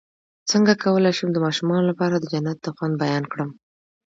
څنګه 0.51 0.73
کولی 0.83 1.11
شم 1.17 1.29
د 1.33 1.37
ماشومانو 1.45 1.83
لپاره 1.91 2.15
د 2.17 2.25
جنت 2.33 2.57
د 2.61 2.67
خوند 2.75 2.93
بیان 3.03 3.23
کړم 3.31 3.49